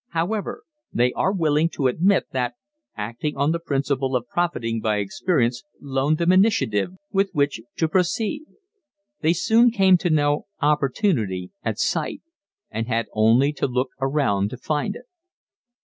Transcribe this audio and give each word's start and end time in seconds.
However, 0.13 0.63
they 0.91 1.13
are 1.13 1.31
willing 1.31 1.69
to 1.73 1.85
admit 1.85 2.25
that 2.31 2.55
acting 2.97 3.37
on 3.37 3.51
the 3.51 3.59
principle 3.59 4.15
of 4.15 4.27
profiting 4.27 4.79
by 4.81 4.97
experience 4.97 5.63
loaned 5.79 6.17
them 6.17 6.31
initiative 6.31 6.93
with 7.11 7.29
which 7.33 7.61
to 7.75 7.87
proceed. 7.87 8.45
They 9.19 9.33
soon 9.33 9.69
came 9.69 9.97
to 9.99 10.09
know 10.09 10.47
opportunity 10.59 11.51
at 11.61 11.77
sight 11.77 12.23
and 12.71 12.87
had 12.87 13.09
only 13.13 13.53
to 13.53 13.67
look 13.67 13.89
around 14.01 14.49
to 14.49 14.57
find 14.57 14.95
it. 14.95 15.05